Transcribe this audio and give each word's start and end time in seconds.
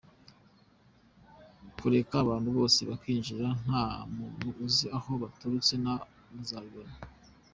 Kureka 1.77 2.15
abantu 2.23 2.49
bose 2.57 2.79
bakinjira, 2.89 3.47
nta 3.63 3.83
muntu 4.15 4.47
uzi 4.65 4.85
aho 4.97 5.11
baturutse, 5.23 5.73
muzabibona. 6.33 6.93